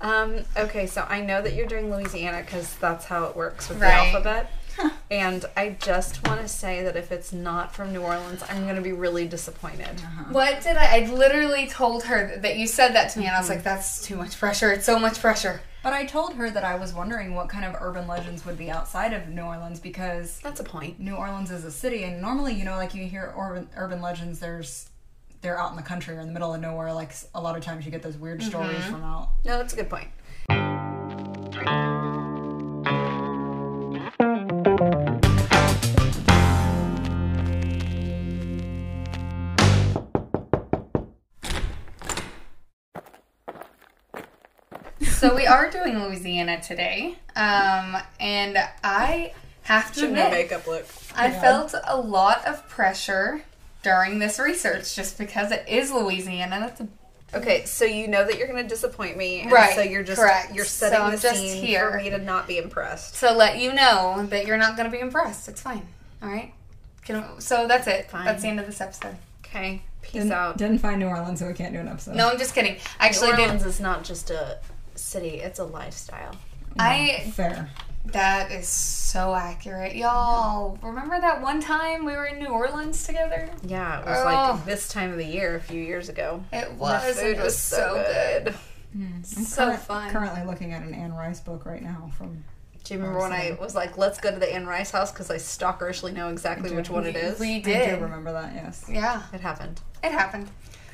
[0.00, 3.80] Um, okay, so I know that you're doing Louisiana because that's how it works with
[3.80, 3.88] Right.
[4.12, 4.50] the alphabet.
[5.10, 8.76] and I just want to say that if it's not from New Orleans, I'm going
[8.76, 10.00] to be really disappointed.
[10.30, 10.98] What did I?
[11.02, 14.00] I literally told her that you said that to me, and I was like, "That's
[14.06, 14.70] too much pressure.
[14.70, 17.74] It's so much pressure." But I told her that I was wondering what kind of
[17.80, 21.00] urban legends would be outside of New Orleans because That's a point.
[21.00, 24.38] New Orleans is a city, and normally, you know, like you hear urban urban legends,
[24.38, 24.87] there's
[25.40, 26.92] they're out in the country or in the middle of nowhere.
[26.92, 29.30] Like a lot of times, you get those weird stories from out.
[29.44, 30.08] No, that's a good point.
[45.02, 49.32] So we are doing Louisiana today, um, and I
[49.62, 50.86] have to Should no admit, makeup look.
[51.16, 53.42] I felt a lot of pressure
[53.82, 56.60] during this research just because it is Louisiana.
[56.60, 56.88] That's a
[57.34, 60.18] Okay, so you know that you're going to disappoint me, and Right, So you're just
[60.18, 60.54] correct.
[60.54, 61.90] you're setting So the just scene here.
[61.90, 63.20] for me to not be impressed.
[63.20, 65.46] to let you know that you're not going to be impressed.
[65.46, 65.86] It's fine.
[66.22, 66.54] All right.
[67.04, 68.10] Can, so that's it.
[68.10, 68.24] Fine.
[68.24, 69.16] That's the end of this episode.
[69.44, 70.56] Okay, peace Didn't, out.
[70.56, 72.14] didn't find New Orleans, so we can't do an episode.
[72.16, 72.78] No, I'm just kidding.
[72.98, 73.42] Actually New did.
[73.48, 74.58] Orleans is not just a
[74.94, 76.34] city; it's a lifestyle.
[76.78, 77.68] I fair.
[78.06, 80.78] That is so accurate, y'all.
[80.82, 83.50] Remember that one time we were in New Orleans together?
[83.62, 84.24] Yeah, it was Oh.
[84.24, 86.42] like this time of the year a few years ago.
[86.52, 87.16] It was.
[87.16, 88.54] the food it was so good.
[88.96, 90.10] Mm, I'm So current- fun.
[90.10, 92.44] Currently looking at an Anne Rice book right now from.
[92.84, 95.30] Do you remember when I was like, "Let's go to the Anne Rice house" because
[95.30, 97.38] I stalkerishly know exactly which one it is?
[97.38, 97.96] We I did.
[97.98, 98.52] do remember that.
[98.54, 98.86] Yes.
[98.88, 99.82] Yeah, It happened.
[100.02, 100.48] it happened.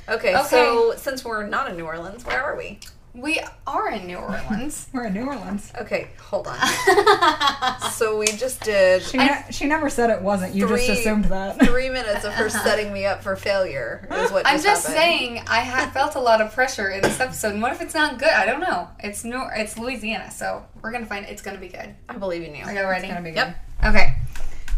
[0.08, 0.48] Okay, Okay.
[0.48, 2.80] so since we're not in New Orleans, where are we?
[3.14, 4.88] We are in New Orleans.
[4.92, 5.70] We're in New Orleans.
[5.80, 6.58] Okay, hold on.
[7.92, 10.52] so we just did She, ne- she never said it wasn't.
[10.54, 11.60] You just assumed that.
[11.64, 14.08] three minutes of her setting me up for failure.
[14.10, 15.00] Is what I'm just happened.
[15.00, 17.52] saying, I have felt a lot of pressure in this episode.
[17.52, 18.28] And what if it's not good?
[18.30, 18.88] I don't know.
[18.98, 21.94] It's New, it's Louisiana, so we're gonna find it's gonna be good.
[22.08, 22.64] I believe in you.
[22.64, 23.06] Are you ready?
[23.06, 23.56] It's gonna be Yep.
[23.80, 23.88] good.
[23.90, 24.16] Okay,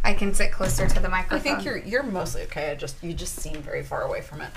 [0.04, 1.38] I can sit closer to the microphone.
[1.38, 2.72] I think you're you're mostly okay.
[2.72, 4.50] I just you just seem very far away from it.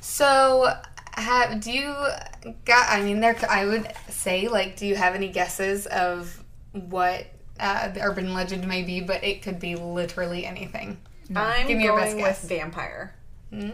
[0.00, 0.72] So,
[1.20, 1.94] have do you
[2.64, 2.88] got?
[2.90, 3.36] I mean, there.
[3.48, 6.42] I would say, like, do you have any guesses of
[6.72, 7.26] what
[7.60, 9.00] uh, the urban legend may be?
[9.00, 10.98] But it could be literally anything.
[11.36, 12.44] I'm Give me your best going with guess.
[12.48, 13.14] vampire.
[13.50, 13.70] Hmm?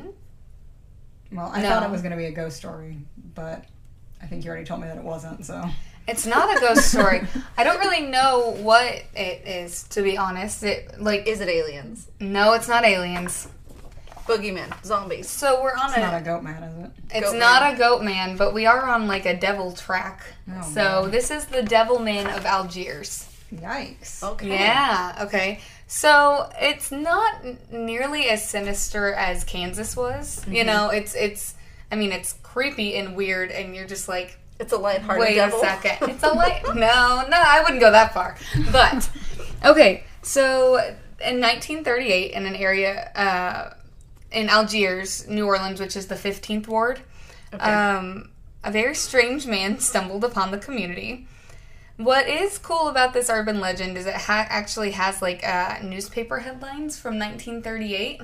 [1.32, 1.68] Well, I No.
[1.68, 2.98] thought it was going to be a ghost story,
[3.34, 3.64] but
[4.22, 5.44] I think you already told me that it wasn't.
[5.44, 5.64] So
[6.06, 7.22] It's not a ghost story.
[7.56, 8.84] I don't really know what
[9.14, 10.62] it is, to be honest.
[10.62, 12.08] It like Is it aliens?
[12.20, 13.48] no, it's not aliens.
[14.26, 15.28] Boogeyman, zombies.
[15.28, 16.00] So we're on a it's a.
[16.00, 16.90] not a goat man, is it?
[17.14, 17.74] it's Goat not man.
[17.74, 20.22] a goat man, but we are on like a devil track.
[20.50, 21.10] Oh, so man.
[21.10, 23.28] this is the devil man of Algiers.
[23.54, 24.22] Yikes!
[24.22, 24.48] Okay.
[24.48, 25.18] Yeah.
[25.22, 25.60] Okay.
[25.86, 30.40] So it's not nearly as sinister as Kansas was.
[30.40, 30.52] Mm-hmm.
[30.54, 31.54] You know, it's it's.
[31.92, 35.58] I mean, it's creepy and weird, and you're just like, It's a lighthearted wait devil.
[35.58, 36.62] a second, it's a light.
[36.74, 38.36] no, no, I wouldn't go that far.
[38.72, 39.08] But
[39.64, 40.76] okay, so
[41.20, 43.74] in 1938, in an area uh,
[44.34, 47.00] in Algiers, New Orleans, which is the 15th ward,
[47.58, 48.30] um,
[48.62, 51.26] a very strange man stumbled upon the community.
[51.96, 56.40] What is cool about this urban legend is it ha- actually has like uh, newspaper
[56.40, 58.20] headlines from 1938.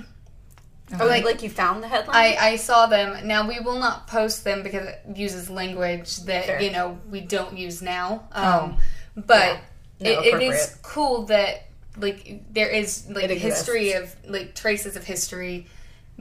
[0.98, 2.16] Oh, Like- like, you found the headline?
[2.16, 3.28] I, I saw them.
[3.28, 6.60] Now we will not post them because it uses language that Fair.
[6.60, 8.24] you know we don't use now.
[8.32, 8.76] Um,
[9.14, 9.58] but
[10.00, 10.14] Yeah.
[10.14, 11.66] No, it, it is cool that
[11.96, 15.66] like there is like history of like traces of history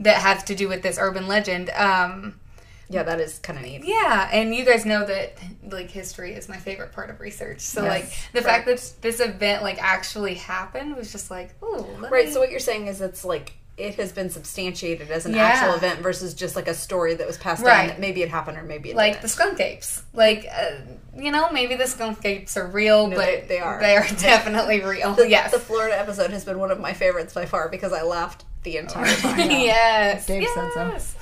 [0.00, 1.70] that have to do with this urban legend.
[1.70, 2.40] Um,
[2.88, 3.84] yeah, that is kind of neat.
[3.84, 5.38] yeah, and you guys know that
[5.70, 7.60] like history is my favorite part of research.
[7.60, 8.64] So Yes, like the right.
[8.64, 12.28] fact that this event like actually happened was just like, oh, Right.
[12.32, 15.44] So what you're saying is it's like it has been substantiated as an Yeah.
[15.44, 17.76] actual event versus just like a story that was passed Right.
[17.78, 17.86] down.
[17.88, 19.22] That maybe it happened or maybe it like didn't.
[19.22, 20.02] the skunk apes.
[20.12, 20.70] Like, uh,
[21.16, 23.80] you know, maybe the skunk apes are real, No, but they- they are.
[23.80, 25.14] They are definitely real.
[25.14, 25.52] The, yes.
[25.52, 28.76] the Florida episode has been one of my favorites by far because I laughed the
[28.76, 29.38] entire time.
[29.50, 30.26] yes.
[30.26, 30.88] Dave said so.
[30.88, 31.16] yes.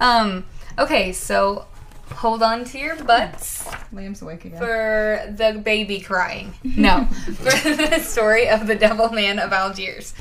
[0.00, 0.44] Um.
[0.78, 1.66] Okay, so
[2.12, 4.58] hold on to your butts Liam's awake again.
[4.58, 6.54] for the baby crying.
[6.64, 10.14] No, for the story of the Devil Man of Algiers.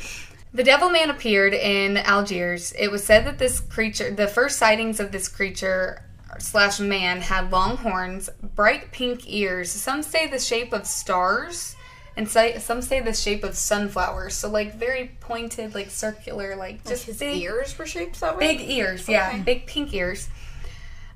[0.54, 2.74] The Devil Man appeared in Algiers.
[2.74, 6.04] It was said that this creature, the first sightings of this creature
[6.40, 9.72] slash man, had long horns, bright pink ears.
[9.72, 11.76] Some say the shape of stars,
[12.18, 14.34] and some say the shape of sunflowers.
[14.36, 18.56] So like very pointed, like circular, like just His big, ears were shaped that way.
[18.58, 19.08] big ears.
[19.08, 19.40] Yeah, Okay.
[19.42, 20.28] big pink ears,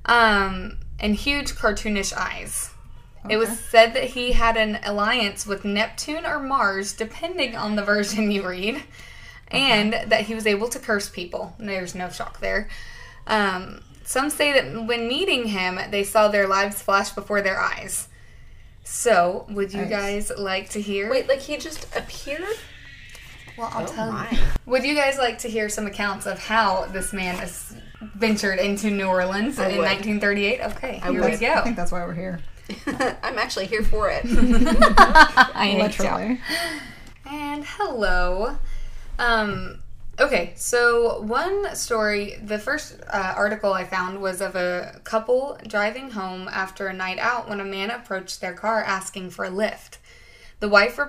[0.05, 2.71] um, and huge cartoonish eyes.
[3.27, 7.81] It was said that he had an alliance with Neptune or Mars, depending on the
[7.83, 8.83] version you read,
[9.47, 11.55] and that he was able to curse people.
[11.57, 12.69] There's no shock there.
[13.25, 18.07] Um, some say that when meeting him, they saw their lives flash before their eyes.
[18.87, 19.89] So, would you Nice.
[20.29, 21.09] guys like to hear?
[21.09, 22.43] Wait, like he just appeared?
[23.57, 24.29] well, I'll Oh tell my.
[24.31, 24.37] you.
[24.67, 27.75] Would you guys like to hear some accounts of how this man has
[28.15, 29.85] ventured into New Orleans I in would.
[29.85, 30.61] 1938?
[30.75, 31.31] Okay, I here would.
[31.31, 31.53] we go.
[31.53, 32.39] I think that's why we're here.
[33.23, 34.23] I'm actually here for it.
[34.25, 36.17] I hate y'all.
[36.17, 36.41] Literally.
[37.31, 38.57] And hello.
[39.17, 39.81] Um,
[40.19, 46.11] okay, so one story, the first uh, article I found was of a couple driving
[46.11, 49.97] home after a night out when a man approached their car asking for a lift.
[50.59, 51.07] The wife re-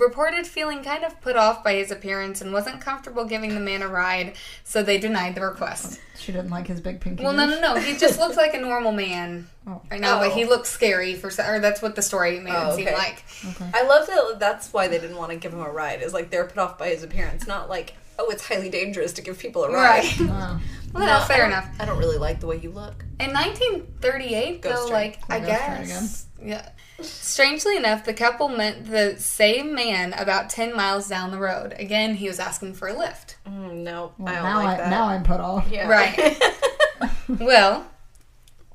[0.00, 3.82] reported feeling kind of put off by his appearance and wasn't comfortable giving the man
[3.82, 6.00] a ride, so they denied the request.
[6.18, 7.22] She didn't like his big pinky.
[7.22, 7.74] Well, no, no, no.
[7.76, 9.82] He just looked like a normal man Oh.
[9.90, 10.34] right now, but Oh.
[10.34, 12.96] he looked scary for, or that's what the story made Oh, it seem okay.
[12.96, 13.24] like.
[13.48, 13.70] Okay.
[13.74, 16.02] I love that that's why they didn't want to give him a ride.
[16.02, 19.22] Is like they're put off by his appearance, not like oh it's highly dangerous to
[19.22, 20.04] give people a ride.
[20.04, 20.20] Right.
[20.28, 20.60] Wow.
[20.94, 21.68] Well, No, fair I enough.
[21.78, 23.04] I don't really like the way you look.
[23.20, 24.92] In 1938, Ghost though, train.
[24.92, 26.68] like I Ghost train guess, yeah.
[27.02, 31.74] Strangely enough, the couple met the same man about 10 miles down the road.
[31.78, 33.36] Again, he was asking for a lift.
[33.46, 34.90] Mm, no, Well, I don't now like I that.
[34.90, 35.68] now I'm put off.
[35.70, 35.86] yeah.
[35.88, 36.42] Right.
[37.28, 37.84] Well,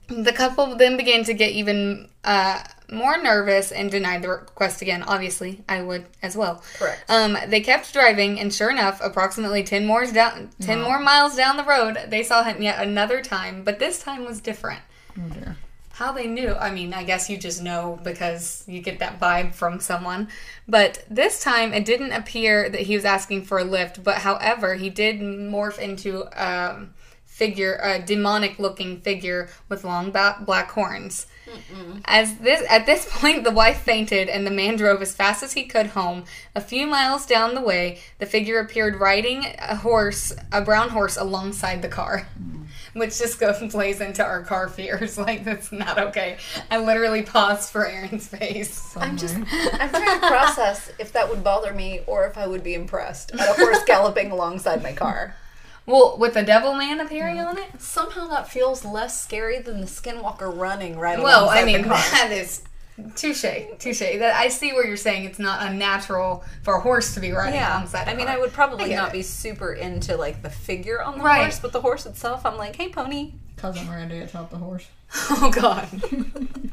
[0.07, 2.61] the couple then began to get even uh,
[2.91, 5.03] more nervous and denied the request again.
[5.03, 6.63] Obviously, I would as well.
[6.77, 7.03] Correct.
[7.09, 10.85] Um, they kept driving, and sure enough, approximately ten more down, ten Wow.
[10.89, 13.63] more miles down the road, they saw him yet another time.
[13.63, 14.81] But this time was different.
[15.33, 15.57] Dear.
[15.93, 16.55] How they knew?
[16.55, 20.29] I mean, I guess you just know because you get that vibe from someone.
[20.67, 24.03] But this time, it didn't appear that he was asking for a lift.
[24.03, 26.87] But however, he did morph into a
[27.25, 31.27] figure, a demonic-looking figure with long ba- black horns.
[32.05, 35.53] As this at this point, the wife fainted, and the man drove as fast as
[35.53, 36.25] he could home.
[36.55, 41.17] A few miles down the way, the figure appeared riding a horse, a brown horse,
[41.17, 42.65] alongside the car, mm.
[42.93, 45.17] which just goes and plays into our car fears.
[45.21, 46.37] Like that's not okay.
[46.71, 48.97] I literally paused for Aaron's face.
[48.97, 52.63] I'm just I'm trying to process if that would bother me or if I would
[52.63, 55.35] be impressed at a horse galloping alongside my car.
[55.85, 57.81] Well, with the devil man appearing on it.
[57.81, 61.41] Somehow that feels less scary than the skinwalker running right on the side.
[61.41, 61.97] Well, I mean the car.
[61.97, 62.61] that is
[63.15, 63.45] touche,
[63.79, 63.99] touche.
[63.99, 67.55] That I see where you're saying it's not unnatural for a horse to be riding
[67.55, 68.07] Yeah, alongside.
[68.07, 68.35] I a mean, car.
[68.35, 69.13] I would probably get not it.
[69.13, 71.41] be super into like the figure on the Right.
[71.41, 73.33] horse, but the horse itself, I'm like, hey, pony.
[73.57, 74.87] Cousin Randy atop the horse.
[75.31, 75.87] Oh God.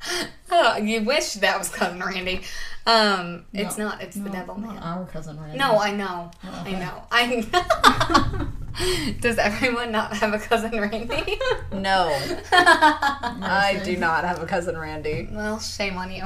[0.50, 2.42] oh, you wish that was cousin Randy.
[2.86, 4.00] Um, it's not.
[4.02, 4.78] It's the devil man.
[4.78, 5.58] Our cousin Randy.
[5.58, 6.30] No, I know.
[6.44, 7.02] Oh, I know.
[7.10, 8.46] I.
[9.20, 11.38] Does everyone not have a cousin Randy?
[11.72, 12.08] No,
[12.50, 15.28] I do not have a cousin Randy.
[15.30, 16.24] well, shame on you.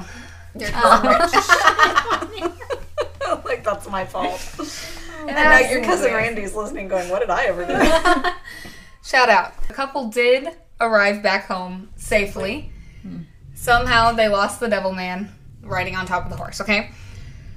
[0.58, 2.54] Your cousin Randy.
[3.44, 4.40] like that's my fault.
[5.20, 6.12] And now your cousin Absolutely.
[6.12, 7.74] Randy's listening, going, "What did I ever do?"
[9.04, 9.60] Shout out.
[9.68, 10.48] The couple did
[10.80, 12.72] arrive back home safely.
[13.62, 15.32] Somehow they lost the devil man
[15.62, 16.90] riding on top of the horse, okay?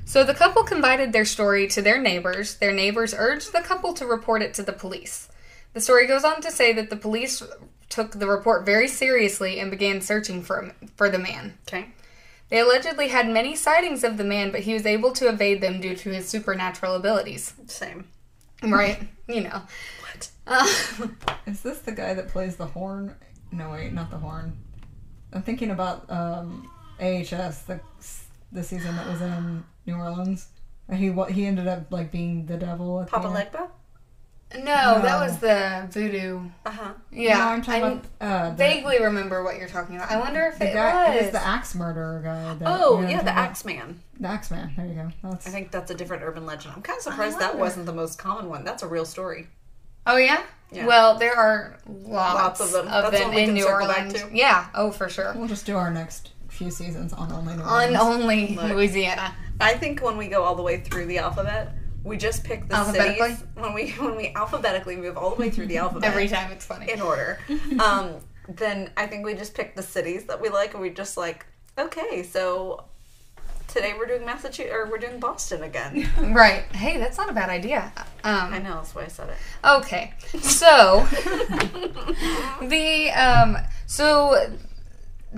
[0.05, 2.57] So the couple confided their story to their neighbors.
[2.57, 5.29] Their neighbors urged the couple to report it to the police.
[5.73, 7.41] The story goes on to say that the police
[7.89, 11.57] took the report very seriously and began searching for for the man.
[11.67, 11.87] okay.
[12.49, 15.81] They allegedly had many sightings of the man, but he was able to evade them
[15.81, 17.55] due to his supernatural abilities.
[17.65, 18.09] Same.
[18.61, 18.99] Right?
[19.27, 19.63] you know.
[20.01, 20.29] What?
[20.45, 21.07] Uh,
[21.47, 23.15] Is this the guy that plays the horn?
[23.51, 24.55] No, wait, not the horn.
[25.33, 26.69] I'm thinking about um,
[26.99, 27.79] AHS, the
[28.51, 30.47] the season that was in New Orleans.
[30.87, 33.01] And He wa- he ended up like being the devil.
[33.01, 33.27] At Papa.
[33.27, 33.69] Legba?
[34.59, 36.39] no, that was the voodoo.
[36.65, 36.93] Uh huh.
[37.11, 40.11] Yeah, no, I'm talking I about uh, the, vaguely remember what you're talking about.
[40.11, 41.09] I wonder if it guy.
[41.09, 41.15] was.
[41.17, 42.53] It is the axe murderer guy.
[42.53, 43.99] That, Oh you know yeah, the I'm talking Axe Man.
[44.19, 44.73] The axe man.
[44.77, 45.09] There you go.
[45.23, 46.73] That's I think that's a different urban legend.
[46.75, 48.63] I'm kind of surprised that wasn't the most common one.
[48.63, 49.47] That's a real story.
[50.07, 50.43] Oh yeah?
[50.71, 50.85] Yeah.
[50.87, 52.87] Well, there are lots, Lots of them.
[52.87, 54.21] of That's them in New circle back Orleans.
[54.23, 54.29] to.
[54.33, 54.67] Yeah.
[54.73, 55.33] Oh, for sure.
[55.35, 57.95] We'll just do our next few seasons on only New Orleans.
[57.95, 58.71] On only Look.
[58.71, 59.33] Louisiana.
[59.61, 62.75] I think when we go all the way through the alphabet, we just pick the
[62.75, 63.29] Alphabetically?
[63.35, 63.43] cities.
[63.55, 66.65] When we when we alphabetically move all the way through the alphabet Every time it's
[66.65, 66.91] funny.
[66.91, 67.39] in order,
[67.79, 68.15] um,
[68.49, 71.45] then I think we just pick the cities that we like, and we just like,
[71.77, 72.85] okay, so
[73.67, 76.09] today we're doing Massachusetts or we're doing Boston again.
[76.35, 76.63] Right.
[76.75, 77.91] Hey, that's not a bad idea.
[78.23, 79.35] Um, I know that's why I said it.
[79.63, 81.05] Okay, so
[82.61, 84.49] the um, so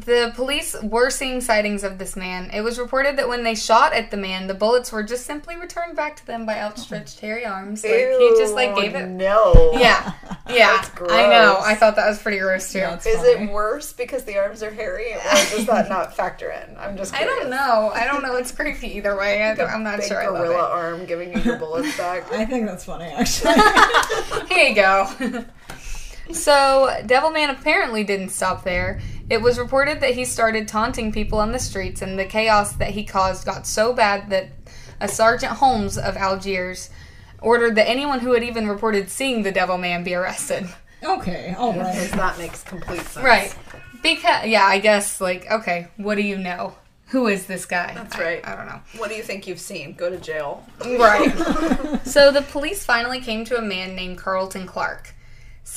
[0.05, 2.51] the police were seeing sightings of this man.
[2.53, 5.57] It was reported that when they shot at the man, the bullets were just simply
[5.57, 7.83] returned back to them by outstretched hairy arms.
[7.83, 9.07] Like he just like gave it.
[9.07, 9.71] No.
[9.73, 10.13] Yeah,
[10.49, 10.81] yeah.
[10.83, 11.59] That's I know.
[11.63, 12.79] I thought that was pretty gross too.
[12.79, 13.45] That's Is funny.
[13.45, 16.77] it worse because the arms are hairy, or does that not factor in?
[16.77, 17.15] I'm just.
[17.15, 17.89] I don't know.
[17.91, 18.35] I don't know.
[18.35, 19.43] It's creepy either way.
[19.43, 20.21] I don't, I'm not Big sure.
[20.21, 22.31] I gorilla love arm giving you your bullets back.
[22.31, 23.55] I think that's funny actually.
[24.47, 25.43] Here you go.
[26.31, 28.99] So, Devilman apparently didn't stop there.
[29.29, 32.91] It was reported that he started taunting people on the streets, and the chaos that
[32.91, 34.49] he caused got so bad that
[34.99, 36.89] a Sergeant Holmes of Algiers
[37.41, 40.67] ordered that anyone who had even reported seeing the Devil Man be arrested.
[41.03, 43.23] Okay, all Because that makes complete sense.
[43.23, 43.55] Right.
[44.01, 46.75] Because, yeah, I guess, like, okay, what do you know?
[47.09, 47.93] Who is this guy?
[47.93, 48.47] That's I- right.
[48.47, 48.81] I, don't know.
[48.97, 49.93] What do you think you've seen?
[49.93, 50.65] Go to jail.
[50.85, 51.31] Right.
[52.05, 55.13] so the police finally came to a man named Carlton Clark.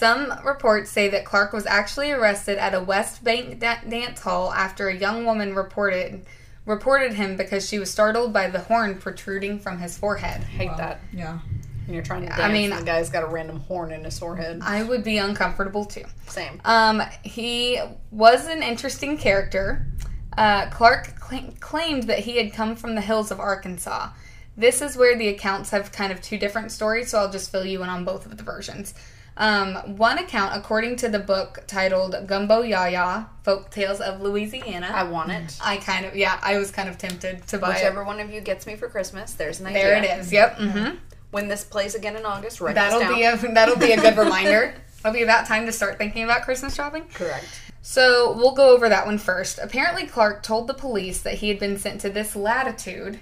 [0.01, 4.51] Some reports say that Clark was actually arrested at a West Bank da- dance hall
[4.51, 6.25] after a young woman reported
[6.65, 10.43] reported him because she was startled by the horn protruding from his forehead.
[10.43, 11.01] Hate that.
[11.13, 11.41] Yeah.
[11.85, 14.03] When you're trying to dance, I mean- and the guy's got a random horn in
[14.05, 14.61] his forehead.
[14.65, 16.05] I would be uncomfortable too.
[16.29, 16.63] Same.
[16.65, 17.79] Um, he
[18.11, 19.87] was an interesting character.
[20.35, 24.09] Uh, Clark cla- claimed that he had come from the hills of Arkansas.
[24.57, 27.67] This is where the accounts have kind of two different stories, so I'll just fill
[27.67, 28.95] you in on both of the versions.
[29.41, 34.91] Um, one account, according to the book titled Gumbo Yaya Folk Tales of Louisiana.
[34.93, 35.57] I want it.
[35.63, 38.05] I kind of, yeah, I was kind of tempted to buy Whichever it.
[38.05, 39.83] one of you gets me for Christmas, there's an idea.
[39.83, 40.31] There it is.
[40.31, 40.57] Yep.
[40.59, 40.89] hmm
[41.31, 43.17] When this plays again in August, write That'll this down.
[43.41, 44.75] be a that'll be a good reminder.
[44.99, 47.05] It'll be about time to start thinking about Christmas shopping.
[47.15, 47.47] Correct.
[47.81, 49.59] So we'll go over that one first.
[49.59, 53.21] Apparently, Clark told the police that he had been sent to this latitude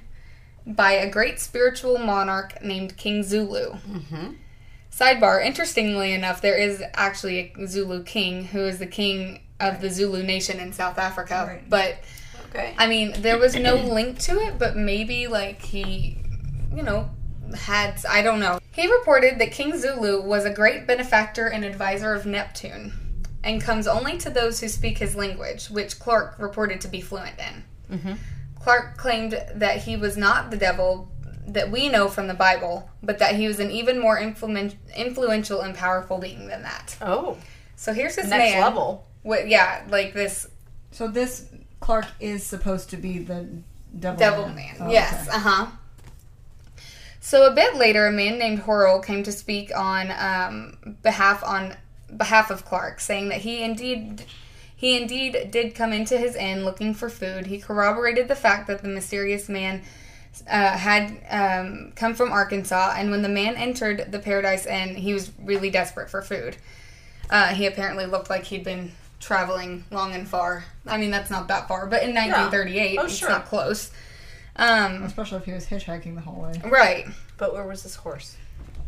[0.67, 3.75] by a great spiritual monarch named King Zulu.
[3.75, 4.33] Mm-hmm.
[4.99, 9.91] Sidebar: Interestingly enough, there is actually a Zulu king who is the king of the
[9.91, 11.45] Zulu nation in South Africa.
[11.47, 11.69] Right.
[11.69, 11.99] But
[12.51, 12.75] Okay.
[12.79, 16.17] I mean, there was no link to it, but maybe like he,
[16.75, 17.11] you know,
[17.55, 18.59] had I don't know.
[18.73, 22.93] He reported that King Zulu was a great benefactor and advisor of Neptune,
[23.45, 27.37] and comes only to those who speak his language, which Clark reported to be fluent
[27.39, 27.99] in.
[27.99, 28.19] Mhm.
[28.61, 31.11] Clark claimed that he was not the devil
[31.49, 35.61] that we know from the Bible, but that he was an even more influen- influential
[35.61, 36.97] and powerful being than that.
[37.01, 37.37] Oh,
[37.77, 38.61] So here's this next man.
[38.63, 39.07] level.
[39.25, 40.47] With, yeah, like this
[40.93, 41.47] So this
[41.81, 43.47] Clark is supposed to be the
[43.99, 44.57] devil, Devil man.
[44.57, 44.77] Man.
[44.81, 45.29] Oh, yes.
[45.29, 45.37] okay.
[45.37, 45.67] Uh huh.
[47.21, 51.77] So a bit later, a man named Horrell came to speak on um, behalf on
[52.17, 54.25] behalf of Clark, saying that he indeed
[54.75, 57.47] he indeed did come into his inn looking for food.
[57.49, 59.83] He corroborated the fact that the mysterious man
[60.47, 65.15] uh, had um, come from Arkansas, and when the man entered the Paradise Inn, he
[65.15, 66.57] was really desperate for food.
[67.31, 70.65] Uh, he apparently looked like he'd been traveling long and far.
[70.87, 73.29] I mean, that's not that far, but in 1938, Oh, it's sure.
[73.29, 73.91] not close.
[74.57, 76.53] Um, Especially if he was hitchhiking the whole way.
[76.65, 78.37] right, But where was his horse?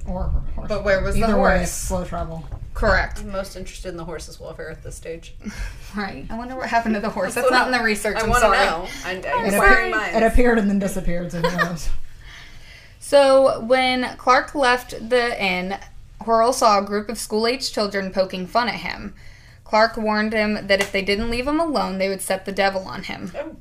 [0.06, 0.68] Or horse.
[0.68, 1.62] but where was the Either way, horse?
[1.62, 2.44] it's slow travel.
[2.80, 3.20] Correct.
[3.20, 5.34] I'm most interested in the horse's welfare at this stage.
[5.96, 6.24] Right.
[6.30, 7.34] I wonder what happened to the horse.
[7.34, 8.16] That's not in the research.
[8.16, 8.58] I I'm want to sorry.
[8.58, 8.86] know.
[9.04, 11.42] I, I'm It, appeared, it appeared and then disappeared, so?
[13.00, 15.76] So when Clark left the inn,
[16.22, 19.14] Horrell saw a group of school-aged children poking fun at him.
[19.64, 22.82] Clark warned him that if they didn't leave him alone, they would set the devil
[22.82, 23.32] on him.
[23.36, 23.56] Oh.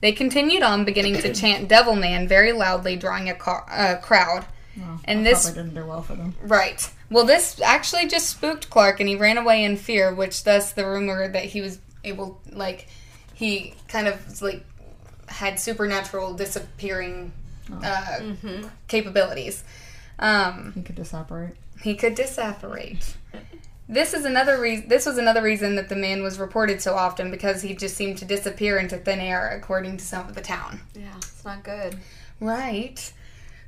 [0.00, 4.46] They continued on, beginning to chant "Devil Man" very loudly, drawing a car- uh, crowd.
[4.76, 6.34] Well, And this- probably didn't do well for them.
[6.42, 6.90] Right.
[7.10, 10.14] Well, this actually just spooked Clark, and he ran away in fear.
[10.14, 12.88] Which thus the rumor that he was able, like,
[13.34, 14.64] he kind of like
[15.28, 17.32] had supernatural disappearing
[17.82, 18.20] uh,
[18.88, 19.64] capabilities.
[20.18, 21.56] Um, He could disapparate.
[21.82, 23.14] he could disapparate.
[23.90, 24.88] This is another reason.
[24.88, 28.18] This was another reason that the man was reported so often because he just seemed
[28.18, 30.80] to disappear into thin air, according to some of the town.
[30.94, 31.96] Yeah, it's not good.
[32.40, 33.12] Right.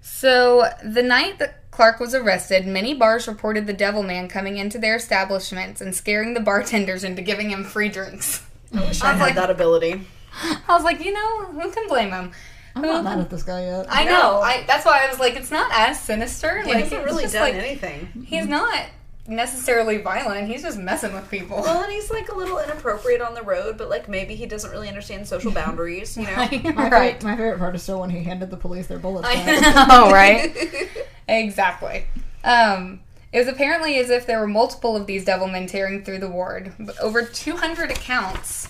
[0.03, 4.79] So, the night that Clark was arrested, many bars reported the devil man coming into
[4.79, 8.45] their establishments and scaring the bartenders into giving him free drinks.
[8.75, 10.03] I wish I, I was had like- that ability.
[10.43, 12.33] I was like, you know, who can blame him?
[12.77, 13.87] I'm not mad um, at this guy yet.
[13.89, 14.11] I No.
[14.11, 14.41] know.
[14.41, 16.63] I that's why I was like, it's not as sinister.
[16.63, 18.25] He like, hasn't really done like, anything.
[18.27, 18.87] He's not
[19.27, 20.47] necessarily violent.
[20.49, 21.61] He's just messing with people.
[21.63, 24.71] Well, and he's like a little inappropriate on the road, but like maybe he doesn't
[24.71, 26.37] really understand social boundaries, you know?
[26.37, 26.51] My, right.
[26.61, 30.13] favorite, my favorite part is still when he handed the police their bullets I know,
[30.13, 30.57] right?
[31.39, 32.07] exactly.
[32.45, 33.01] Um,
[33.33, 36.29] it was apparently as if there were multiple of these devil men tearing through the
[36.29, 36.73] ward.
[36.79, 38.67] But over 200 accounts.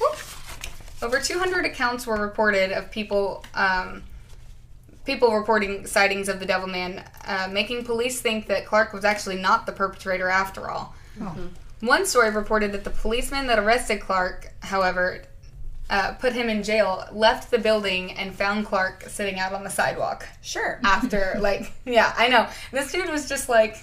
[0.00, 0.16] whoop,
[1.02, 3.44] over 200 accounts were reported of people.
[3.54, 4.02] Um,
[5.04, 9.36] people reporting sightings of the devil man, uh, making police think that Clark was actually
[9.36, 10.94] not the perpetrator after all.
[11.20, 11.36] Oh.
[11.80, 15.22] One story reported that the policeman that arrested Clark, however,
[15.90, 19.70] uh, put him in jail, left the building, and found Clark sitting out on the
[19.70, 20.80] sidewalk Sure.
[20.84, 22.48] after, like, yeah, I know.
[22.72, 23.76] This dude was just like,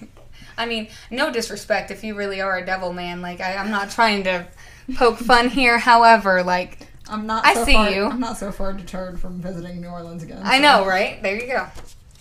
[0.58, 3.22] I mean, no disrespect if you really are a devil man.
[3.22, 4.48] Like, I, I'm not trying to
[4.96, 5.78] poke fun here.
[5.78, 7.46] However, like, I'm not.
[7.46, 8.06] I so see far, you.
[8.06, 10.42] I'm not so far deterred from visiting New Orleans again.
[10.44, 11.22] I know, right?
[11.22, 11.68] There you go.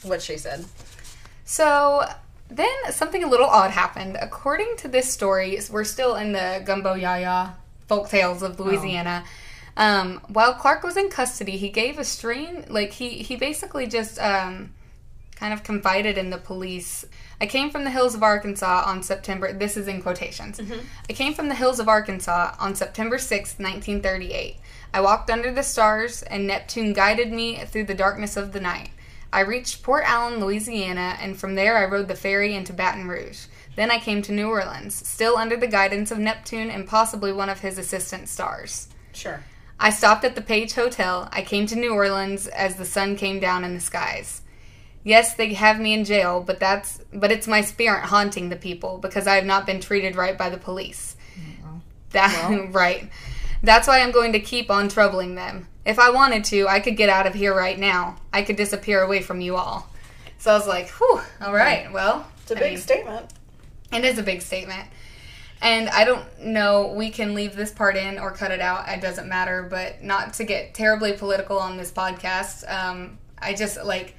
[0.03, 0.65] What she said.
[1.45, 2.05] So,
[2.49, 4.19] then something a little odd happened.
[4.21, 7.55] According to this story, we're still in the Gumbo Yaya
[7.89, 9.25] folk tales of Louisiana.
[9.81, 14.19] Um, while Clark was in custody, he gave a strange, like he he basically just
[14.21, 14.75] um,
[15.37, 17.07] kind of confided in the police.
[17.41, 19.55] I came from the hills of Arkansas on September.
[19.55, 20.61] This is in quotations.
[21.09, 24.59] I came from the hills of Arkansas on September sixth, 1938.
[24.93, 28.91] I walked under the stars, and Neptune guided me through the darkness of the night.
[29.33, 33.47] I reached Port Allen, Louisiana, and from there I rode the ferry into Baton Rouge.
[33.77, 37.49] Then I came to New Orleans, still under the guidance of Neptune and possibly one
[37.49, 38.89] of his assistant stars.
[39.15, 39.43] Sure.
[39.83, 41.29] I stopped at the Page Hotel.
[41.33, 44.43] I came to New Orleans as the sun came down in the skies.
[45.03, 48.99] Yes, they have me in jail, but that's but it's my spirit haunting the people
[48.99, 51.17] because I have not been treated right by the police.
[52.11, 53.09] That right.
[53.63, 55.67] That's why I'm going to keep on troubling them.
[55.87, 58.17] If I wanted to, I could get out of here right now.
[58.33, 59.89] I could disappear away from you all.
[60.39, 62.27] So I was like, whew, all right, well.
[62.43, 63.33] It's a I big mean, statement.
[63.93, 64.89] it is a big statement.
[65.63, 68.89] And I don't know, we can leave this part in or cut it out.
[68.89, 69.63] It doesn't matter.
[69.69, 74.15] But not to get terribly political on this podcast, um, I just like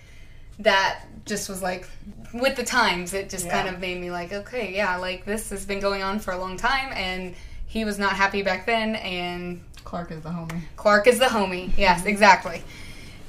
[0.60, 1.88] that just was like
[2.34, 3.64] with the times, it just Yeah.
[3.64, 6.38] kind of made me like, okay, yeah, like this has been going on for a
[6.38, 6.94] long time.
[6.94, 8.96] And he was not happy back then.
[8.98, 10.62] And Clark is the homie.
[10.76, 11.72] Clark is the homie.
[11.76, 12.64] Yes, exactly.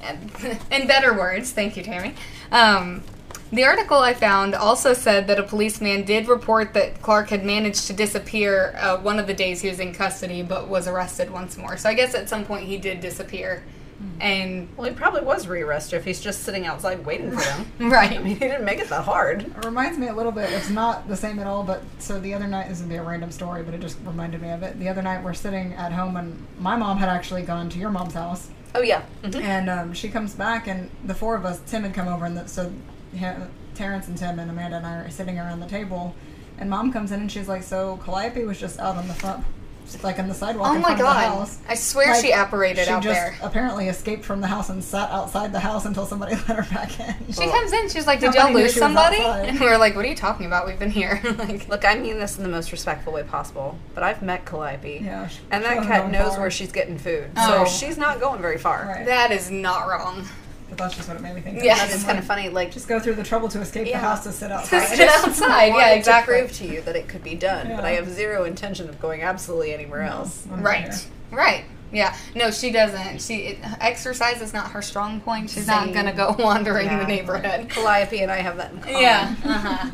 [0.01, 0.31] And-
[0.71, 2.13] In better words, thank you, Tammy.
[2.51, 3.03] Um,
[3.53, 7.87] the article I found also said that a policeman did report that Clark had managed
[7.87, 11.57] to disappear uh, one of the days he was in custody, but was arrested once
[11.57, 11.77] more.
[11.77, 13.63] So I guess at some point he did disappear.
[14.19, 17.65] And Well, he probably was rearrested if he's just sitting outside waiting for them.
[17.79, 19.43] I right, mean, he didn't make it that hard.
[19.43, 20.49] It reminds me a little bit.
[20.51, 23.03] It's not the same at all, but so the other night, this would be a
[23.03, 24.77] random story, but it just reminded me of it.
[24.77, 27.91] The other night, we're sitting at home, and my mom had actually gone to your
[27.91, 29.03] mom's house, Oh yeah.
[29.23, 29.41] Mhm.
[29.41, 32.35] and um, she comes back, and the four of us, Tim had come over, and
[32.35, 32.92] the, so ha-
[33.75, 36.13] Terrence and Tim and Amanda and I are sitting around the table,
[36.59, 39.43] and mom comes in, and she's like, "So Calliope was just out on the front,
[40.03, 42.31] like on the sidewalk oh in my front of the house." I swear Like, she
[42.31, 43.35] apparated she out just there.
[43.41, 46.99] apparently escaped from the house and sat outside the house until somebody let her back
[46.99, 47.15] in.
[47.33, 50.09] She comes in, she's like, "Did y'all lose somebody?" And we are like, "What are
[50.09, 50.67] you talking about?
[50.67, 54.03] We've been here." like, Look, I mean this in the most respectful way possible, but
[54.03, 55.01] I've met Calliope.
[55.03, 56.41] Yeah, she- And that cat knows far.
[56.41, 57.31] where she's getting food.
[57.37, 57.65] Oh.
[57.65, 58.85] So she's not going very far.
[58.85, 59.05] Right.
[59.07, 60.27] that is not wrong.
[60.75, 61.57] But that's just what it made me think.
[61.59, 61.63] of.
[61.63, 61.75] Yeah.
[61.75, 62.49] That is kind of funny.
[62.49, 63.99] Like, Just go through the trouble to escape Yeah.
[63.99, 64.79] the house to sit outside.
[64.79, 65.67] Just sit outside.
[65.67, 66.35] Yeah, exactly.
[66.35, 68.99] to prove to you that it could be done, but I have zero intention of
[68.99, 70.45] going absolutely anywhere else.
[70.51, 70.85] I'm Right.
[70.85, 70.93] here.
[71.31, 71.65] Right.
[71.91, 72.15] Yeah.
[72.35, 73.21] No, she doesn't.
[73.21, 75.51] She it, exercise is not her strong point.
[75.51, 76.99] She's not gonna go wandering Yeah.
[76.99, 77.69] the neighborhood.
[77.69, 78.99] Calliope and I have that in common.
[79.01, 79.35] Yeah.
[79.45, 79.91] Uh-huh.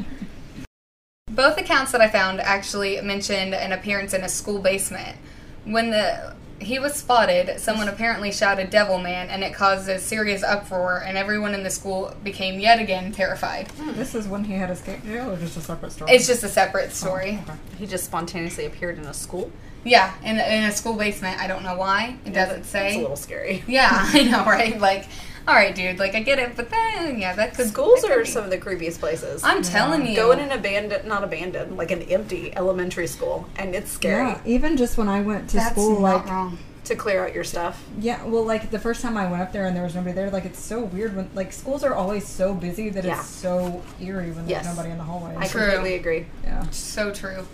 [1.30, 5.18] Both accounts that I found actually mentioned an appearance in a school basement.
[5.66, 10.44] When the he was spotted, someone apparently shouted "Devil Man," and it caused a serious
[10.44, 13.70] uproar, and everyone in the school became yet again terrified.
[13.80, 16.12] Oh, this is when he had escaped jail, or just a separate story?
[16.12, 17.40] It's just a separate oh, story.
[17.44, 17.58] Okay.
[17.78, 19.52] He just spontaneously appeared in a school.
[19.86, 21.40] Yeah, in, in a school basement.
[21.40, 22.18] I don't know why.
[22.26, 22.88] It doesn't say.
[22.88, 23.00] It's say.
[23.00, 23.64] a little scary.
[23.68, 24.80] Yeah, I know, right?
[24.80, 25.08] Like,
[25.50, 25.98] all right, dude.
[25.98, 28.44] Like, I get it, but then, yeah, that could Schools that could are be- some
[28.44, 29.44] of the creepiest places.
[29.44, 30.12] I'm telling mm.
[30.12, 30.16] you.
[30.16, 34.42] Go in an abandoned, not abandoned, like an empty elementary school, and it's scary Yeah,
[34.46, 36.60] even just when I went to That's school, not like wrong.
[36.84, 37.84] to clear out your stuff.
[38.00, 40.30] yeah, well, like the first time I went up there and there was nobody there,
[40.30, 43.20] like it's so weird when like schools are always so busy that Yeah.
[43.20, 44.66] it's so eerie when Yes.
[44.66, 45.38] there's nobody in the hallways.
[45.40, 45.62] I True.
[45.62, 46.28] completely agree.
[46.44, 46.70] yeah.
[46.70, 47.48] So true.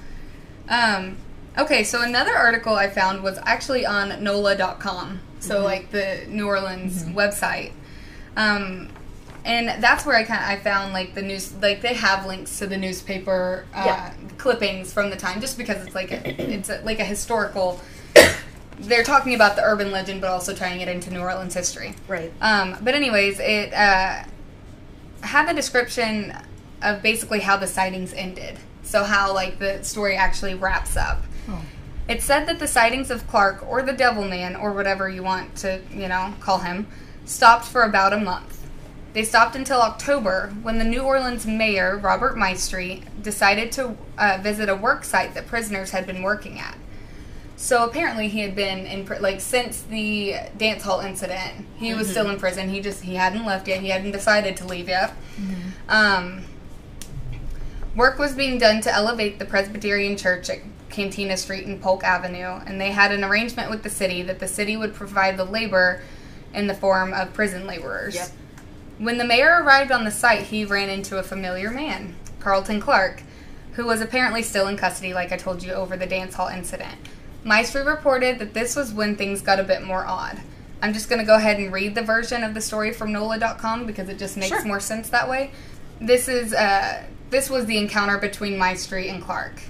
[0.68, 1.18] Um,
[1.58, 5.64] okay, so another article I found was actually on NOLA.com, so mm-hmm.
[5.64, 7.18] like the New Orleans mm-hmm.
[7.18, 7.72] website.
[8.36, 8.90] Um,
[9.44, 12.58] and that's where I kind of I found like the news, like they have links
[12.60, 14.14] to the newspaper uh, Yeah.
[14.38, 17.80] clippings from the time, just because it's like a, it's a, like a historical.
[18.80, 21.96] They're talking about the urban legend, but also tying it into New Orleans history.
[22.08, 22.34] Right.
[22.42, 24.24] Um, but anyways, it uh,
[25.22, 26.36] had the description
[26.82, 28.58] of basically how the sightings ended.
[28.84, 31.24] So how like the story actually wraps up.
[31.50, 31.62] Oh.
[32.08, 35.56] It said that the sightings of Clark or the Devil Man or whatever you want
[35.58, 36.86] to, you know, call him,
[37.26, 38.66] stopped for about a month.
[39.14, 44.68] They stopped until October when the New Orleans mayor, Robert Maestri, decided to uh, visit
[44.68, 46.78] a work site that prisoners had been working at.
[47.56, 51.66] So apparently he had been in like since the dance hall incident.
[51.78, 52.70] He was still in prison.
[52.70, 53.80] He just he hadn't left yet.
[53.80, 55.14] He hadn't decided to leave yet.
[55.88, 56.44] Um,
[57.96, 60.60] work was being done to elevate the Presbyterian Church at
[60.90, 64.48] Cantina Street and Polk Avenue, and they had an arrangement with the city that the
[64.48, 66.02] city would provide the labor
[66.56, 68.16] in the form of prison laborers.
[68.16, 68.30] Yep.
[68.98, 73.24] When the mayor arrived on the site, he ran into a familiar man, Carlton Clark,
[73.74, 76.96] who was apparently still in custody, like I told you, over the dance hall incident.
[77.46, 80.40] Maestri reported that this was when things got a bit more odd.
[80.82, 83.86] I'm just going to go ahead and read the version of the story from NOLA.com
[83.86, 84.66] because it just makes Sure.
[84.66, 85.52] more sense that way.
[86.00, 89.62] This is uh, this was the encounter between Maestri and Clark.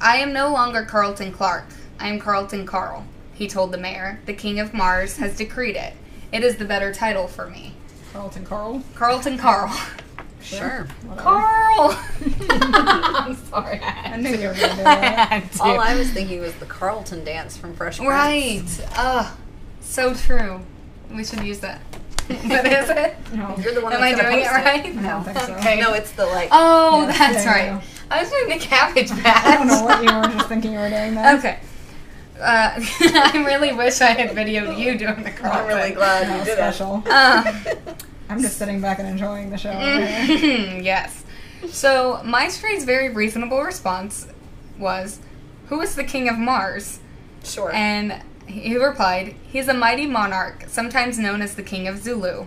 [0.00, 1.64] I am no longer Carlton Clark.
[1.98, 4.20] I am Carlton Carl, he told the mayor.
[4.26, 5.94] The King of Mars has decreed it.
[6.32, 7.74] It is the better title for me.
[8.12, 8.82] Carlton Carl.
[8.94, 9.70] Carlton Carl.
[10.40, 10.86] Sure.
[11.04, 11.22] Whatever.
[11.22, 11.98] Carl!
[12.50, 13.80] I'm sorry.
[13.82, 15.44] I knew you were gonna do that.
[15.60, 18.08] All I was thinking was the Carlton dance from Fresh Prince.
[18.08, 18.88] Right.
[18.96, 19.36] Ugh.
[19.80, 20.60] So true.
[21.12, 21.80] We should use that.
[22.28, 23.16] But is it?
[23.34, 24.84] No, You're the one Am I that's gonna doing it right?
[24.84, 25.54] I don't so.
[25.54, 25.80] Okay.
[25.80, 26.50] No, it's the like.
[26.52, 27.82] Oh, Yeah, that's right.
[28.10, 29.44] I was doing the cabbage patch.
[29.44, 31.38] I don't know what you were just thinking you were doing that.
[31.38, 31.58] Okay.
[32.40, 36.54] Uh, I really wish I had videoed you doing the I'm really glad you did
[36.54, 37.02] special.
[37.06, 37.52] Uh,
[38.28, 39.72] I'm just sitting back and enjoying the show.
[40.82, 41.24] Yes.
[41.70, 44.28] So Maestri's very reasonable response
[44.78, 45.18] was,
[45.66, 47.00] "Who is the king of Mars?"
[47.42, 47.72] Sure.
[47.72, 52.46] And he replied, He is a mighty monarch, sometimes known as the king of Zulu.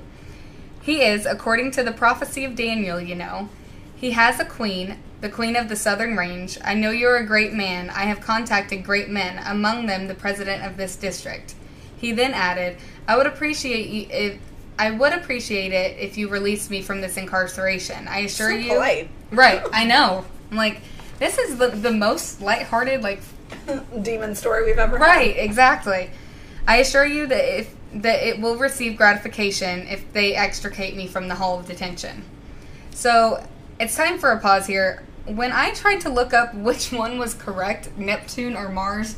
[0.82, 3.50] He is, according to the prophecy of Daniel, you know.
[3.96, 6.58] He has a queen, the queen of the southern range.
[6.64, 7.90] I know you're a great man.
[7.92, 11.56] I have contacted great men, among them the president of this district.
[11.96, 14.40] He then added, I would appreciate you if
[14.80, 18.08] I would appreciate it if you released me from this incarceration.
[18.08, 19.10] I assure so you polite.
[19.30, 20.26] Right, I know.
[20.50, 20.82] I'm like,
[21.20, 23.22] this is the, the most lighthearted, like
[24.02, 25.06] demon story we've ever had.
[25.06, 26.10] Right, exactly.
[26.68, 31.28] I assure you that if that it will receive gratification if they extricate me from
[31.28, 32.24] the hall of detention.
[32.92, 33.46] So
[33.80, 35.04] it's time for a pause here.
[35.26, 39.16] When I tried to look up which one was correct, Neptune or Mars,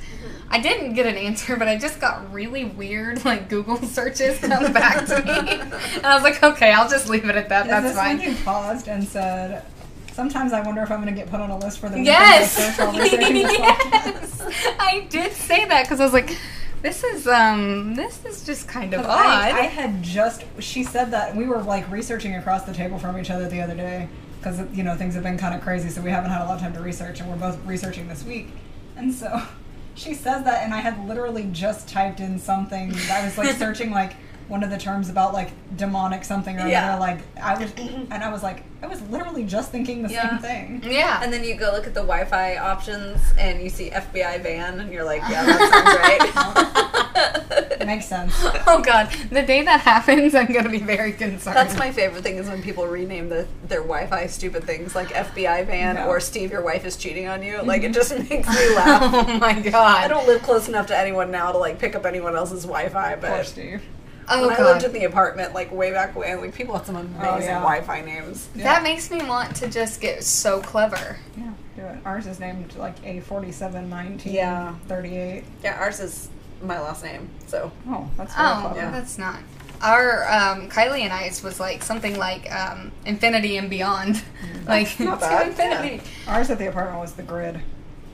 [0.49, 4.73] I didn't get an answer, but I just got really weird like Google searches come
[4.73, 5.59] back to me.
[5.95, 7.65] And I was like, okay, I'll just leave it at that.
[7.65, 8.17] Is That's this fine.
[8.17, 9.63] when you paused and said,
[10.11, 12.57] "Sometimes I wonder if I'm going to get put on a list for the Yes.
[12.57, 14.75] I search while researching this podcast." yes.
[14.79, 16.37] I did say that because I was like,
[16.81, 19.25] this is um, this is just kind of odd.
[19.25, 23.17] I, I had just she said that we were like researching across the table from
[23.17, 24.09] each other the other day
[24.43, 26.55] because you know things have been kind of crazy, so we haven't had a lot
[26.55, 28.49] of time to research, and we're both researching this week,
[28.97, 29.41] and so
[29.95, 32.93] she says that, and I had literally just typed in something.
[33.11, 34.13] I was like searching like
[34.49, 36.83] one of the terms about like demonic something or Yeah.
[36.97, 36.99] another.
[36.99, 38.11] Like I was, mm-hmm.
[38.11, 40.37] and I was like, I was literally just thinking the Yeah.
[40.37, 40.91] same thing.
[40.91, 41.21] yeah.
[41.23, 44.91] And then you go look at the Wi-Fi options, and you see FBI van, and
[44.91, 46.89] you're like, yeah, that sounds right.
[47.15, 48.33] It makes sense.
[48.67, 51.55] oh god, the day that happens, I'm gonna be very concerned.
[51.55, 55.65] That's my favorite thing is when people rename the their Wi-Fi stupid things like FBI
[55.65, 56.07] van Yeah.
[56.07, 57.61] or Steve, your wife is cheating on you.
[57.61, 57.93] Like it mm-hmm.
[57.93, 59.13] just makes me laugh.
[59.13, 60.03] oh my god.
[60.03, 63.15] I don't live close enough to anyone now to like pick up anyone else's Wi-Fi,
[63.15, 63.81] Poor but Steve.
[64.29, 66.95] Oh when I lived in the apartment like way back when, like people had some
[66.95, 67.59] oh, amazing yeah.
[67.59, 68.47] Wi-Fi names.
[68.55, 71.17] That makes me want to just get so clever.
[71.37, 71.97] Yeah, do it.
[72.05, 74.75] Ours is named like A forty seven nineteen Yeah.
[74.87, 75.43] thirty eight.
[75.63, 76.29] Yeah, ours is
[76.63, 78.91] my last name, so Oh, that's Oh, yeah.
[78.91, 79.37] that's not.
[79.81, 84.23] Our um, Kylie and I's was like something like um, infinity and beyond,
[84.67, 86.01] like not to bad, infinity.
[86.27, 87.59] Ours at the apartment was the grid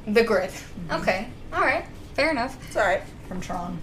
[0.07, 0.49] The grid.
[0.91, 1.85] Okay, all right,
[2.15, 2.57] fair enough.
[2.67, 3.03] it's all right.
[3.27, 3.79] from Tron.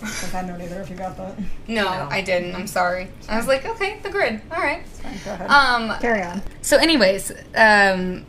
[0.00, 1.34] Because I know neither if you got that.
[1.68, 2.08] No, No.
[2.10, 2.54] I didn't.
[2.54, 3.08] I'm sorry.
[3.28, 4.40] I was like, okay, the grid.
[4.50, 4.86] All right.
[4.88, 5.18] Fine.
[5.26, 5.50] Go ahead.
[5.50, 6.40] Um, Carry on.
[6.62, 8.24] So, anyways, um,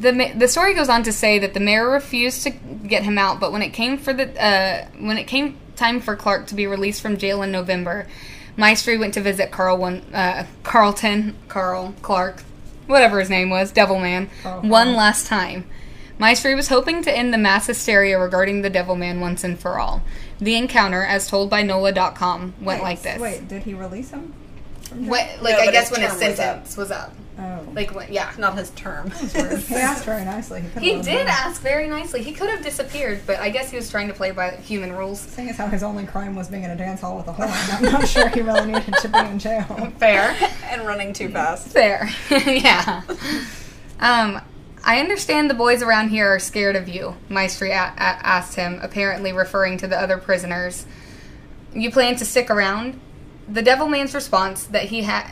[0.00, 3.38] the the story goes on to say that the mayor refused to get him out,
[3.40, 6.66] but when it came for the uh, when it came time for Clark to be
[6.66, 8.06] released from jail in November,
[8.56, 12.42] Maestri went to visit Carl one uh, Carlton Carl Clark,
[12.86, 15.68] whatever his name was, Devilman, Carl one last time.
[16.18, 20.02] Maestri was hoping to end the mass hysteria regarding the Devilman once and for all.
[20.38, 23.20] The encounter, as told by NOLA.com, went Wait, like this.
[23.20, 24.32] Wait, did he release him?
[24.92, 25.06] from?
[25.06, 26.36] What, like No, I guess when his term was up.
[26.36, 27.14] sentence was up.
[27.38, 27.66] Oh.
[27.74, 28.30] Like when, yeah.
[28.38, 29.10] Not his term.
[29.32, 30.60] he asked very nicely.
[30.60, 31.32] He, could've He let him did go.
[31.32, 32.22] ask very nicely.
[32.22, 35.18] He could have disappeared, but I guess he was trying to play by human rules.
[35.18, 37.48] Seeing as how his only crime was being in a dance hall with a horn,
[37.50, 39.64] I'm not sure he really needed to be in jail.
[39.98, 40.36] Fair.
[40.64, 41.68] and running too fast.
[41.68, 42.10] Fair.
[42.30, 43.02] yeah.
[43.98, 44.40] Um,
[44.84, 48.78] I understand the boys around here are scared of you, Maestri a- a- asked him,
[48.82, 50.84] apparently referring to the other prisoners.
[51.72, 53.00] You plan to stick around?
[53.48, 55.26] The Devilman's response that he had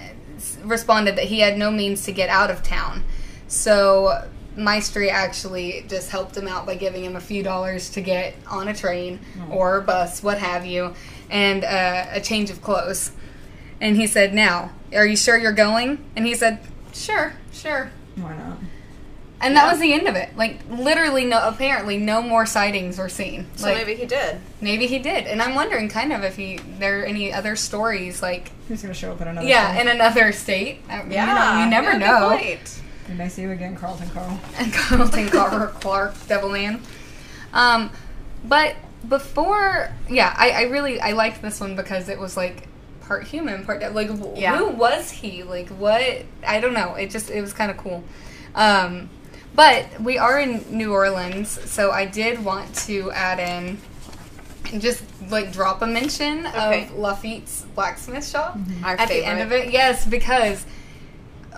[0.63, 3.05] responded that he had no means to get out of town.
[3.49, 8.35] So Maestri actually just helped him out by giving him a few dollars to get
[8.47, 10.95] on a train or a bus, what have you,
[11.31, 13.13] and uh, a change of clothes.
[13.81, 16.61] And he said, "Now, are you sure you're going?" And he said,
[16.93, 18.59] "Sure, sure." Why not?
[19.43, 20.37] And that was the end of it.
[20.37, 21.41] Like literally, no.
[21.49, 23.47] Apparently, no more sightings were seen.
[23.57, 24.39] So like, maybe he did.
[24.61, 25.27] maybe he did.
[25.27, 28.93] And I'm wondering, kind of, if he there are any other stories, like He's gonna
[28.95, 29.47] show up in another.
[29.49, 29.81] yeah, state.
[29.81, 30.83] in another state.
[30.91, 32.29] Uh, you Yeah, know, you, never yeah, know.
[32.37, 32.83] point.
[33.09, 34.39] We may see you again, Carlton Carl.
[34.59, 36.81] and Carlton Carver Clark, Devilman.
[37.53, 37.91] Um,
[38.45, 38.77] but
[39.09, 42.69] before, yeah, I, I really I liked this one because it was like
[43.01, 44.57] part human, part like Yeah.
[44.59, 45.43] who was he?
[45.43, 46.03] Like what?
[46.47, 46.95] I don't know.
[46.95, 48.05] It just it was kind of cool.
[48.55, 49.09] Um,
[49.55, 53.79] but we are in New Orleans, so I did want to add in
[54.73, 56.85] and just like drop a mention Okay.
[56.85, 59.71] of Lafitte's blacksmith shop Our at the end of it.
[59.73, 60.65] Yes, because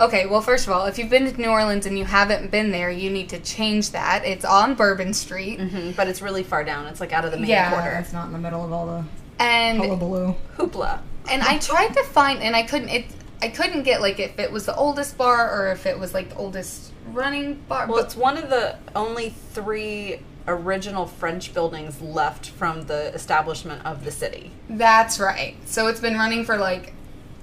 [0.00, 2.70] okay, well, first of all, if you've been to New Orleans and you haven't been
[2.70, 4.24] there, you need to change that.
[4.24, 6.87] It's on Bourbon Street, Mhm, but it's really far down.
[6.87, 7.70] It's like out of the main Yeah.
[7.70, 7.90] quarter.
[7.98, 9.05] It's not in the middle of all the
[9.38, 10.35] and hullabaloo.
[10.57, 10.98] Hoopla.
[11.31, 12.88] and I tried to find, and I couldn't.
[12.88, 13.05] It
[13.42, 16.31] I couldn't get like if it was the oldest bar or if it was like
[16.31, 17.87] the oldest running bar.
[17.88, 23.85] Well, but it's one of the only three original French buildings left from the establishment
[23.85, 24.50] of the city.
[24.70, 25.57] that's right.
[25.66, 26.94] So it's been running for like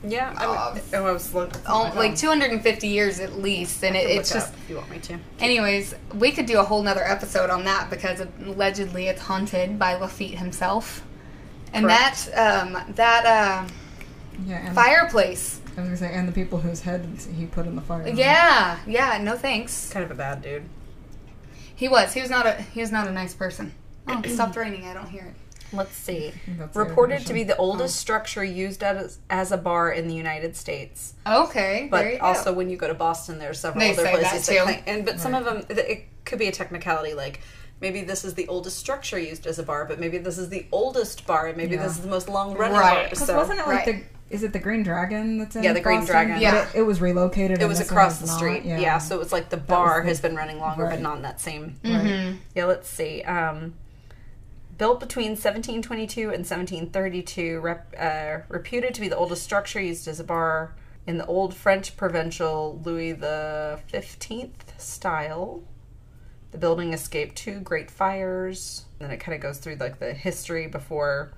[0.04, 1.62] Yeah, I, Oh, would- oh, I was looking.
[1.68, 4.54] oh, like 250 years at least, and it, it's just.
[4.54, 5.20] if you want me to.
[5.42, 9.96] Anyways, we could do a whole nother episode on that because allegedly it's haunted by
[9.96, 11.04] Lafitte himself,
[11.74, 12.32] and Correct.
[12.34, 13.68] that um, that uh,
[14.46, 15.59] Yeah, and fireplace.
[15.80, 18.08] I was gonna say, and the people whose heads he put in the fire.
[18.08, 19.18] Yeah, yeah.
[19.22, 19.90] No thanks.
[19.92, 20.64] Kind of a bad dude.
[21.74, 22.14] He was.
[22.14, 22.54] He was not a.
[22.54, 23.74] He was not a nice person.
[24.08, 24.86] Oh, it stopped raining.
[24.86, 25.34] I don't hear it.
[25.72, 26.34] Let's see.
[26.58, 27.56] That's Reported to be the irritation.
[27.60, 28.02] oldest oh.
[28.02, 31.14] structure used as, as a bar in the United States.
[31.28, 32.58] Okay, But there you also, go.
[32.58, 34.64] when you go to Boston, there are several They other say that places too.
[34.64, 37.14] claim- And but some of them, it could be a technicality.
[37.14, 37.42] Like
[37.82, 40.66] maybe this is the oldest structure used as a bar, but maybe this is the
[40.72, 41.84] oldest bar, and maybe Yeah.
[41.84, 42.96] this is the most long running Right.
[43.02, 43.10] bar.
[43.10, 43.98] 'Cause So wasn't it like Right.
[44.30, 44.36] the?
[44.36, 45.64] Is it the Green Dragon that's in?
[45.64, 46.40] Yeah, the Green Dragon.
[46.40, 46.68] Yeah.
[46.70, 47.58] it, it was relocated.
[47.58, 48.64] it and was across the street.
[48.64, 49.00] Yeah.
[49.00, 51.24] so it was like the was bar the- has been running longer, but not in
[51.24, 51.78] that same.
[51.84, 52.36] Mm-hmm.
[52.54, 53.24] Yeah, let's see.
[53.24, 53.74] Um,
[54.78, 60.20] built between 1722 and 1732, rep, uh, reputed to be the oldest structure used as
[60.20, 60.74] a bar
[61.08, 65.64] in the old French provincial Louis the Fifteenth style.
[66.52, 68.86] The building escaped two great fires.
[69.00, 71.32] And then it kind of goes through like the history before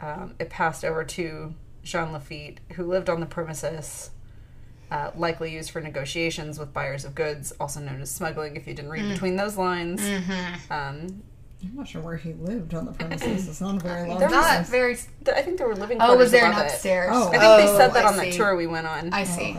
[0.00, 4.10] um, it passed over to Jean Lafitte, who lived on the premises.
[4.90, 8.56] Uh, likely used for negotiations with buyers of goods, also known as smuggling.
[8.56, 10.72] If you didn't read between those lines, Mm-hmm.
[10.72, 11.22] um,
[11.62, 13.48] I'm not sure where he lived on the premises.
[13.48, 14.94] It's not very long They're Not very.
[15.26, 16.72] I think there were living Oh, quarters was there an above it.
[16.72, 17.10] upstairs?
[17.12, 17.28] Oh.
[17.28, 18.38] I think they said Oh, that I on that see.
[18.38, 19.12] tour we went on.
[19.12, 19.58] I Oh, see.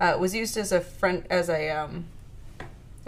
[0.00, 2.06] Uh, it was used as a front as a um,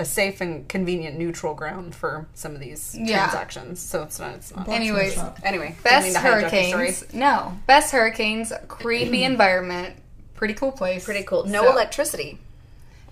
[0.01, 3.19] a safe and convenient neutral ground for some of these Yeah.
[3.29, 3.81] transactions.
[3.81, 4.35] So it's not.
[4.35, 4.67] It's not.
[4.67, 5.19] Blacksmith Anyways.
[5.45, 6.71] Anyway, Best to hijack the story.
[6.87, 7.15] hurricanes.
[7.15, 8.53] No, best hurricanes.
[8.69, 9.95] Creepy environment.
[10.35, 11.05] Pretty cool place.
[11.05, 11.45] Pretty cool.
[11.47, 12.39] No So, electricity.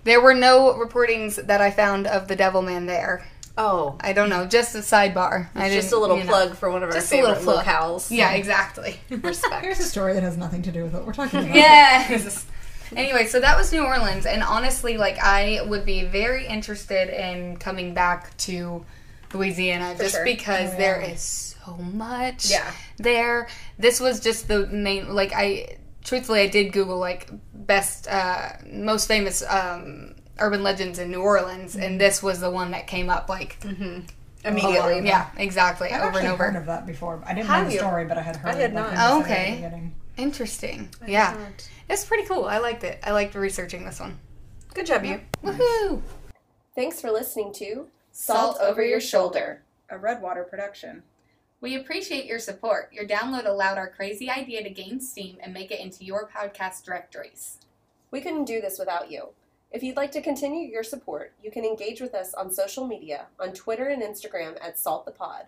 [0.03, 3.23] There were no reportings that I found of the Devil Man there.
[3.57, 4.45] Oh, I don't know.
[4.45, 5.49] Just a sidebar.
[5.53, 6.29] I just a little you know.
[6.29, 7.65] plug for one of our favorite little plug.
[7.65, 8.09] locales.
[8.09, 8.99] Yeah, exactly.
[9.09, 9.63] Respect.
[9.65, 11.55] Here's a story that has nothing to do with what we're talking about.
[11.55, 12.45] yes.
[12.95, 17.57] Anyway, so that was New Orleans, and honestly, like I would be very interested in
[17.57, 18.85] coming back to
[19.33, 20.23] Louisiana just sure.
[20.25, 20.77] because Oh, yeah.
[20.77, 21.21] there is
[21.65, 22.71] so much Yeah.
[22.97, 23.47] there.
[23.77, 25.13] This was just the main.
[25.13, 31.11] Like I, truthfully, I did Google like best, uh, most famous um, urban legends in
[31.11, 31.83] New Orleans, Mm-hmm.
[31.83, 33.57] and this was the one that came up like
[34.45, 35.05] Immediately.
[35.05, 36.43] Yeah, exactly, I've over and over.
[36.45, 37.21] heard of that before.
[37.25, 37.79] I didn't Have know the you?
[37.81, 38.55] story, but I had heard.
[38.55, 38.93] I had it, not.
[38.93, 39.91] like, when you said it at the Okay.
[40.19, 40.29] Beginning.
[40.31, 40.89] Interesting.
[41.01, 41.07] Mm.
[41.07, 41.37] Yeah,
[41.89, 42.45] it's pretty cool.
[42.45, 42.99] I liked it.
[43.03, 44.19] I liked researching this one.
[44.73, 45.21] Good job, you.
[45.43, 46.01] Woohoo!
[46.75, 49.61] Thanks for listening to Salt Over Your Shoulder.
[49.89, 51.03] a Redwater production.
[51.61, 52.93] We appreciate your support.
[52.93, 56.85] Your download allowed our crazy idea to gain steam and make it into your podcast
[56.85, 57.57] directories.
[58.11, 59.29] We couldn't do this without you.
[59.71, 63.25] If you'd like to continue your support, you can engage with us on social media
[63.39, 65.45] on Twitter and Instagram at Salt the Pod,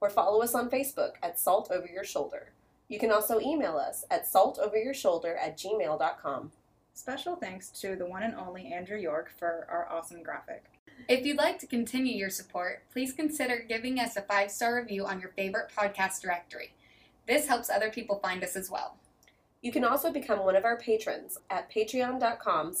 [0.00, 2.48] or follow us on Facebook at Salt Over Your Shoulder.
[2.90, 6.50] You can also email us at saltoveryourshoulder at gmail.com.
[6.92, 10.64] Special thanks to the one and only Andrew York for our awesome graphic.
[11.08, 15.06] If you'd like to continue your support, please consider giving us a five star review
[15.06, 16.74] on your favorite podcast directory.
[17.28, 18.96] This helps other people find us as well.
[19.62, 22.74] You can also become one of our patrons at patreon.com